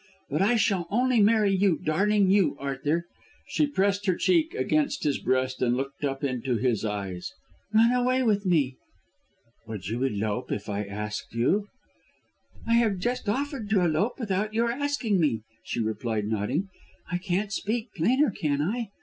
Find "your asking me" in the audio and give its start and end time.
14.55-15.43